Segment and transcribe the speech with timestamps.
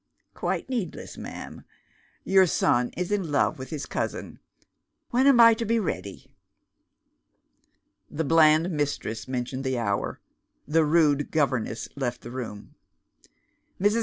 [0.33, 1.63] "Quite needless, ma'am.
[2.23, 4.39] Your son is in love with his cousin.
[5.11, 6.33] When am I to be ready?"
[8.09, 10.19] The bland mistress mentioned the hour.
[10.67, 12.73] The rude governess left the room.
[13.79, 13.99] Mrs.